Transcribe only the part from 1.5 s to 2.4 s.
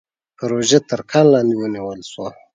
ونيول شوه.